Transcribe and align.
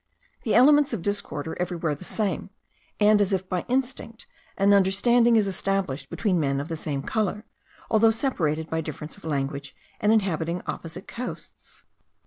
The 0.45 0.55
elements 0.55 0.93
of 0.93 1.03
discord 1.03 1.47
are 1.47 1.61
everywhere 1.61 1.93
the 1.93 2.03
same; 2.03 2.49
and, 2.99 3.21
as 3.21 3.33
if 3.33 3.47
by 3.47 3.65
instinct, 3.67 4.25
an 4.57 4.73
understanding 4.73 5.35
is 5.35 5.45
established 5.47 6.09
between 6.09 6.39
men 6.39 6.59
of 6.59 6.69
the 6.69 6.75
same 6.75 7.03
colour, 7.03 7.45
although 7.87 8.09
separated 8.09 8.67
by 8.67 8.81
difference 8.81 9.15
of 9.15 9.23
language, 9.23 9.75
and 9.99 10.11
inhabiting 10.11 10.63
opposite 10.65 11.07
coasts. 11.07 11.83